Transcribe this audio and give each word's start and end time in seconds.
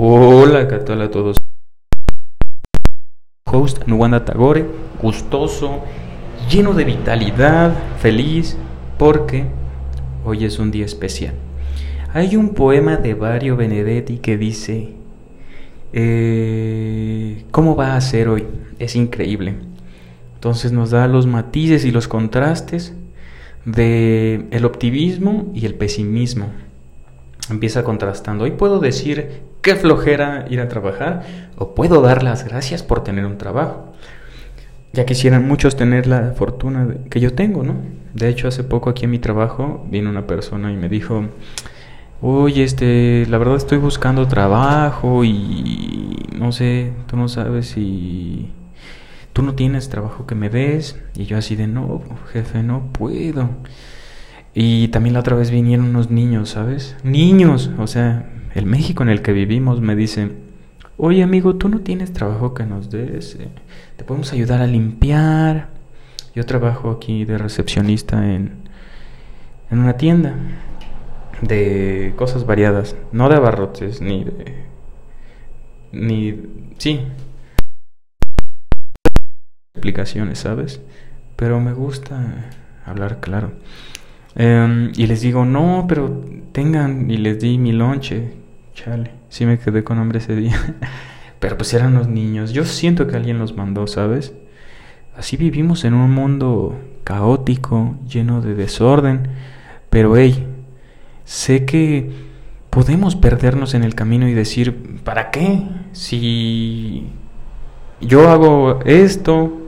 Hola, 0.00 0.68
¿qué 0.68 0.76
tal 0.76 1.02
a 1.02 1.10
todos? 1.10 1.38
Host 3.46 3.88
Nuwanda 3.88 4.24
Tagore, 4.24 4.64
gustoso, 5.02 5.82
lleno 6.48 6.72
de 6.72 6.84
vitalidad, 6.84 7.74
feliz, 7.98 8.56
porque 8.96 9.46
hoy 10.24 10.44
es 10.44 10.60
un 10.60 10.70
día 10.70 10.84
especial. 10.84 11.34
Hay 12.14 12.36
un 12.36 12.50
poema 12.50 12.96
de 12.96 13.16
Mario 13.16 13.56
Benedetti 13.56 14.18
que 14.18 14.36
dice, 14.36 14.90
eh, 15.92 17.44
¿cómo 17.50 17.74
va 17.74 17.96
a 17.96 18.00
ser 18.00 18.28
hoy? 18.28 18.46
Es 18.78 18.94
increíble. 18.94 19.56
Entonces 20.34 20.70
nos 20.70 20.90
da 20.90 21.08
los 21.08 21.26
matices 21.26 21.84
y 21.84 21.90
los 21.90 22.06
contrastes 22.06 22.94
de 23.64 24.46
el 24.52 24.64
optimismo 24.64 25.50
y 25.56 25.66
el 25.66 25.74
pesimismo. 25.74 26.50
Empieza 27.50 27.82
contrastando. 27.82 28.44
Hoy 28.44 28.52
puedo 28.52 28.78
decir 28.78 29.47
qué 29.62 29.74
flojera 29.74 30.46
ir 30.48 30.60
a 30.60 30.68
trabajar 30.68 31.22
o 31.56 31.74
puedo 31.74 32.00
dar 32.00 32.22
las 32.22 32.44
gracias 32.44 32.82
por 32.82 33.02
tener 33.04 33.26
un 33.26 33.38
trabajo. 33.38 33.92
Ya 34.92 35.04
quisieran 35.04 35.46
muchos 35.46 35.76
tener 35.76 36.06
la 36.06 36.32
fortuna 36.32 36.88
que 37.10 37.20
yo 37.20 37.34
tengo, 37.34 37.62
¿no? 37.62 37.76
De 38.14 38.28
hecho, 38.28 38.48
hace 38.48 38.64
poco 38.64 38.90
aquí 38.90 39.04
en 39.04 39.10
mi 39.10 39.18
trabajo 39.18 39.86
vino 39.90 40.10
una 40.10 40.26
persona 40.26 40.72
y 40.72 40.76
me 40.76 40.88
dijo, 40.88 41.26
oye, 42.22 42.64
este, 42.64 43.26
la 43.28 43.38
verdad 43.38 43.56
estoy 43.56 43.78
buscando 43.78 44.26
trabajo 44.26 45.24
y 45.24 46.26
no 46.36 46.52
sé, 46.52 46.92
tú 47.06 47.16
no 47.16 47.28
sabes 47.28 47.68
si 47.68 48.50
tú 49.32 49.42
no 49.42 49.54
tienes 49.54 49.88
trabajo 49.88 50.26
que 50.26 50.34
me 50.34 50.48
des. 50.48 50.98
Y 51.14 51.26
yo 51.26 51.38
así 51.38 51.54
de, 51.54 51.66
no, 51.66 52.02
jefe, 52.32 52.62
no 52.62 52.92
puedo. 52.92 53.50
Y 54.54 54.88
también 54.88 55.14
la 55.14 55.20
otra 55.20 55.36
vez 55.36 55.50
vinieron 55.50 55.86
unos 55.86 56.10
niños, 56.10 56.50
¿sabes? 56.50 56.96
Niños, 57.04 57.70
o 57.78 57.86
sea, 57.86 58.28
el 58.54 58.66
México 58.66 59.02
en 59.02 59.08
el 59.08 59.22
que 59.22 59.32
vivimos 59.32 59.80
me 59.80 59.96
dice, 59.96 60.32
oye 60.96 61.22
amigo, 61.22 61.56
tú 61.56 61.68
no 61.68 61.80
tienes 61.80 62.12
trabajo 62.12 62.54
que 62.54 62.64
nos 62.64 62.90
des, 62.90 63.36
eh, 63.36 63.48
te 63.96 64.04
podemos 64.04 64.32
ayudar 64.32 64.60
a 64.60 64.66
limpiar. 64.66 65.68
Yo 66.34 66.44
trabajo 66.46 66.90
aquí 66.90 67.24
de 67.24 67.38
recepcionista 67.38 68.32
en, 68.32 68.68
en 69.70 69.78
una 69.78 69.96
tienda 69.96 70.34
de 71.42 72.14
cosas 72.16 72.46
variadas, 72.46 72.96
no 73.12 73.28
de 73.28 73.36
abarrotes, 73.36 74.00
ni 74.00 74.24
de... 74.24 74.64
ni... 75.92 76.42
sí. 76.78 77.00
Explicaciones, 79.74 80.40
¿sabes? 80.40 80.80
Pero 81.36 81.60
me 81.60 81.72
gusta 81.72 82.50
hablar 82.84 83.20
claro. 83.20 83.52
Em, 84.38 84.92
y 84.96 85.06
les 85.08 85.20
digo, 85.20 85.44
no, 85.44 85.86
pero 85.88 86.24
tengan, 86.52 87.10
y 87.10 87.16
les 87.16 87.40
di 87.40 87.58
mi 87.58 87.72
lonche. 87.72 88.32
Chale, 88.72 89.10
sí 89.28 89.44
me 89.44 89.58
quedé 89.58 89.82
con 89.82 89.98
hambre 89.98 90.20
ese 90.20 90.36
día. 90.36 90.56
pero 91.40 91.56
pues 91.56 91.74
eran 91.74 91.94
los 91.94 92.08
niños. 92.08 92.52
Yo 92.52 92.64
siento 92.64 93.08
que 93.08 93.16
alguien 93.16 93.38
los 93.38 93.56
mandó, 93.56 93.86
¿sabes? 93.88 94.32
Así 95.16 95.36
vivimos 95.36 95.84
en 95.84 95.94
un 95.94 96.12
mundo 96.12 96.78
caótico, 97.02 97.96
lleno 98.08 98.40
de 98.40 98.54
desorden. 98.54 99.28
Pero 99.90 100.16
hey, 100.16 100.46
sé 101.24 101.64
que 101.64 102.10
podemos 102.70 103.16
perdernos 103.16 103.74
en 103.74 103.82
el 103.82 103.96
camino 103.96 104.28
y 104.28 104.34
decir, 104.34 105.00
¿para 105.02 105.32
qué? 105.32 105.64
Si 105.92 107.08
yo 108.00 108.30
hago 108.30 108.78
esto, 108.84 109.67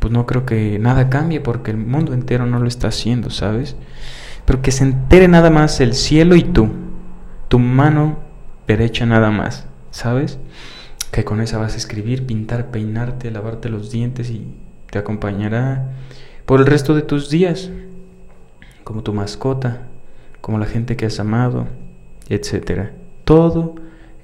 pues 0.00 0.12
no 0.12 0.26
creo 0.26 0.46
que 0.46 0.78
nada 0.78 1.08
cambie 1.10 1.40
porque 1.40 1.70
el 1.70 1.76
mundo 1.76 2.12
entero 2.14 2.46
no 2.46 2.58
lo 2.58 2.66
está 2.66 2.88
haciendo, 2.88 3.30
¿sabes? 3.30 3.76
Pero 4.46 4.62
que 4.62 4.72
se 4.72 4.84
entere 4.84 5.28
nada 5.28 5.50
más 5.50 5.80
el 5.80 5.94
cielo 5.94 6.34
y 6.34 6.42
tú, 6.42 6.70
tu 7.48 7.58
mano 7.58 8.18
derecha 8.66 9.06
nada 9.06 9.30
más, 9.30 9.66
¿sabes? 9.90 10.38
Que 11.12 11.24
con 11.24 11.40
esa 11.40 11.58
vas 11.58 11.74
a 11.74 11.76
escribir, 11.76 12.26
pintar, 12.26 12.70
peinarte, 12.70 13.30
lavarte 13.30 13.68
los 13.68 13.90
dientes 13.90 14.30
y 14.30 14.54
te 14.90 14.98
acompañará 14.98 15.92
por 16.46 16.60
el 16.60 16.66
resto 16.66 16.94
de 16.94 17.02
tus 17.02 17.30
días, 17.30 17.70
como 18.82 19.02
tu 19.02 19.12
mascota, 19.12 19.82
como 20.40 20.58
la 20.58 20.66
gente 20.66 20.96
que 20.96 21.06
has 21.06 21.20
amado, 21.20 21.68
etc. 22.28 22.90
Todo 23.24 23.74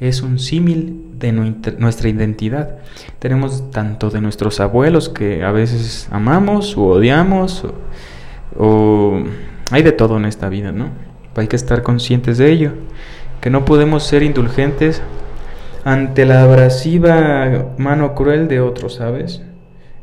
es 0.00 0.22
un 0.22 0.38
símil 0.38 1.18
de 1.18 1.32
nuestra 1.32 2.08
identidad. 2.08 2.78
Tenemos 3.18 3.70
tanto 3.70 4.10
de 4.10 4.20
nuestros 4.20 4.60
abuelos 4.60 5.08
que 5.08 5.42
a 5.42 5.52
veces 5.52 6.08
amamos 6.10 6.76
o 6.76 6.84
odiamos, 6.84 7.64
o, 8.58 9.22
hay 9.70 9.82
de 9.82 9.92
todo 9.92 10.16
en 10.16 10.26
esta 10.26 10.48
vida, 10.48 10.72
¿no? 10.72 10.90
Hay 11.34 11.48
que 11.48 11.56
estar 11.56 11.82
conscientes 11.82 12.38
de 12.38 12.50
ello, 12.50 12.72
que 13.40 13.50
no 13.50 13.64
podemos 13.64 14.04
ser 14.04 14.22
indulgentes 14.22 15.02
ante 15.84 16.24
la 16.24 16.42
abrasiva 16.42 17.74
mano 17.78 18.14
cruel 18.14 18.48
de 18.48 18.60
otros, 18.60 18.94
¿sabes? 18.96 19.42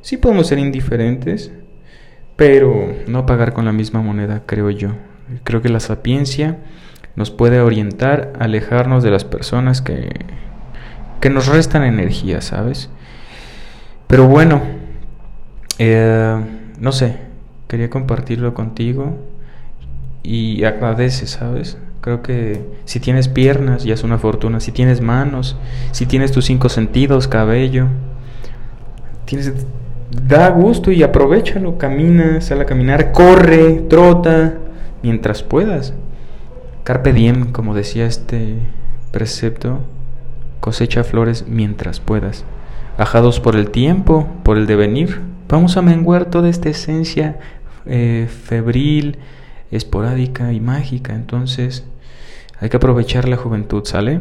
Sí 0.01 0.17
podemos 0.17 0.47
ser 0.47 0.59
indiferentes, 0.59 1.51
pero 2.35 2.93
no 3.07 3.25
pagar 3.25 3.53
con 3.53 3.65
la 3.65 3.71
misma 3.71 4.01
moneda, 4.01 4.43
creo 4.45 4.69
yo. 4.69 4.89
Creo 5.43 5.61
que 5.61 5.69
la 5.69 5.79
sapiencia 5.79 6.57
nos 7.16 7.31
puede 7.31 7.59
orientar 7.62 8.34
a 8.40 8.46
alejarnos 8.46 9.03
de 9.03 9.12
las 9.12 9.24
personas 9.24 9.81
que, 9.81 10.25
que 11.19 11.29
nos 11.29 11.47
restan 11.47 11.84
energía, 11.84 12.41
¿sabes? 12.41 12.90
Pero 14.07 14.28
bueno, 14.28 14.62
eh, 15.79 16.35
no 16.79 16.91
sé, 16.91 17.18
quería 17.68 17.90
compartirlo 17.90 18.53
contigo 18.53 19.18
y 20.22 20.63
agradece, 20.63 21.28
¿sabes? 21.28 21.78
Creo 22.01 22.22
que 22.22 22.62
si 22.85 23.00
tienes 23.00 23.28
piernas 23.30 23.84
ya 23.84 23.94
es 23.94 24.03
una 24.03 24.18
fortuna, 24.18 24.59
si 24.59 24.72
tienes 24.72 25.00
manos, 25.00 25.56
si 25.91 26.06
tienes 26.06 26.31
tus 26.31 26.45
cinco 26.45 26.68
sentidos, 26.69 27.28
cabello, 27.28 27.88
tienes, 29.25 29.53
da 30.12 30.50
gusto 30.50 30.91
y 30.91 31.01
aprovechalo, 31.03 31.78
camina, 31.78 32.41
sal 32.41 32.62
a 32.62 32.66
caminar, 32.66 33.12
corre, 33.13 33.84
trota, 33.90 34.56
mientras 35.01 35.44
puedas. 35.44 35.94
Carpe 36.83 37.13
diem, 37.13 37.53
como 37.53 37.73
decía 37.73 38.05
este 38.05 38.57
precepto, 39.11 39.79
cosecha 40.59 41.05
flores 41.05 41.45
mientras 41.47 42.01
puedas. 42.01 42.44
Ajados 42.97 43.39
por 43.39 43.55
el 43.55 43.71
tiempo, 43.71 44.27
por 44.44 44.57
el 44.57 44.67
devenir, 44.67 45.21
vamos 45.47 45.77
a 45.77 45.81
menguar 45.81 46.25
toda 46.25 46.49
esta 46.49 46.69
esencia 46.69 47.39
eh, 47.85 48.27
febril, 48.29 49.17
esporádica 49.71 50.51
y 50.51 50.59
mágica. 50.59 51.13
Entonces, 51.13 51.85
hay 52.59 52.69
que 52.69 52.77
aprovechar 52.77 53.29
la 53.29 53.38
juventud, 53.38 53.85
¿sale? 53.85 54.19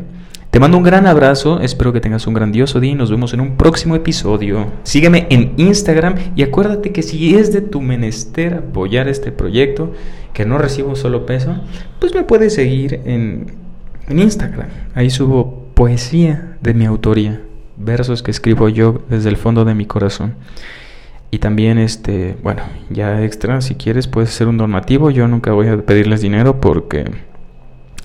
Te 0.53 0.61
mando 0.61 0.77
un 0.77 0.83
gran 0.83 1.07
abrazo, 1.07 1.61
espero 1.61 1.95
que 1.95 2.03
tengas 2.03 2.27
un 2.27 2.35
grandioso 2.35 2.79
día 2.79 2.93
y 2.93 2.95
nos 2.95 3.11
vemos 3.11 3.33
en 3.33 3.41
un 3.41 3.57
próximo 3.57 3.97
episodio. 3.97 4.67
Sígueme 4.83 5.27
en 5.31 5.55
Instagram 5.57 6.15
y 6.37 6.43
acuérdate 6.43 6.93
que 6.93 7.01
si 7.01 7.37
es 7.37 7.55
de 7.55 7.63
tu 7.63 7.81
menester 7.81 8.57
apoyar 8.57 9.09
este 9.09 9.33
proyecto, 9.33 9.95
que 10.35 10.45
no 10.45 10.59
recibo 10.59 10.91
un 10.91 10.97
solo 10.97 11.25
peso, 11.25 11.57
pues 11.99 12.15
me 12.15 12.25
puedes 12.25 12.55
seguir 12.55 13.01
en, 13.07 13.47
en 14.09 14.19
Instagram. 14.19 14.69
Ahí 14.95 15.09
subo 15.09 15.69
poesía 15.73 16.59
de 16.61 16.75
mi 16.75 16.85
autoría, 16.85 17.41
versos 17.79 18.23
que 18.23 18.31
escribo 18.31 18.69
yo 18.69 19.01
desde 19.09 19.31
el 19.31 19.39
fondo 19.39 19.65
de 19.65 19.75
mi 19.75 19.87
corazón. 19.87 20.35
Y 21.31 21.39
también, 21.39 21.79
este, 21.79 22.37
bueno, 22.43 22.61
ya 22.91 23.23
extra, 23.23 23.63
si 23.63 23.75
quieres, 23.77 24.07
puedes 24.07 24.29
ser 24.29 24.49
un 24.49 24.59
donativo. 24.59 25.11
Yo 25.11 25.27
nunca 25.29 25.53
voy 25.53 25.69
a 25.69 25.79
pedirles 25.79 26.21
dinero 26.21 26.61
porque... 26.61 27.11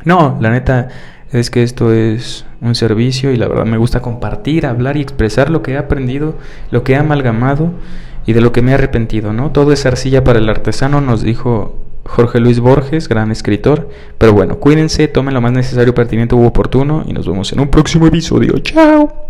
No, 0.05 0.37
la 0.39 0.51
neta 0.51 0.87
es 1.31 1.49
que 1.49 1.63
esto 1.63 1.93
es 1.93 2.45
un 2.61 2.75
servicio 2.75 3.31
y 3.31 3.37
la 3.37 3.47
verdad 3.47 3.65
me 3.65 3.77
gusta 3.77 4.01
compartir, 4.01 4.65
hablar 4.65 4.97
y 4.97 5.01
expresar 5.01 5.49
lo 5.49 5.61
que 5.61 5.73
he 5.73 5.77
aprendido, 5.77 6.35
lo 6.71 6.83
que 6.83 6.93
he 6.93 6.95
amalgamado 6.95 7.71
y 8.25 8.33
de 8.33 8.41
lo 8.41 8.51
que 8.51 8.61
me 8.61 8.71
he 8.71 8.73
arrepentido, 8.75 9.33
¿no? 9.33 9.51
Todo 9.51 9.71
es 9.71 9.85
arcilla 9.85 10.23
para 10.23 10.39
el 10.39 10.49
artesano, 10.49 11.01
nos 11.01 11.21
dijo 11.21 11.75
Jorge 12.05 12.39
Luis 12.39 12.59
Borges, 12.59 13.07
gran 13.07 13.31
escritor. 13.31 13.89
Pero 14.17 14.33
bueno, 14.33 14.57
cuídense, 14.57 15.07
tomen 15.07 15.33
lo 15.33 15.41
más 15.41 15.51
necesario, 15.51 15.93
pertinente 15.93 16.35
u 16.35 16.45
oportuno 16.45 17.03
y 17.05 17.13
nos 17.13 17.27
vemos 17.27 17.51
en 17.53 17.59
un 17.59 17.69
próximo 17.69 18.07
episodio. 18.07 18.57
¡Chao! 18.59 19.26